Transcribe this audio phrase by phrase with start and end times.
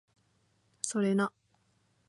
[0.81, 1.31] それな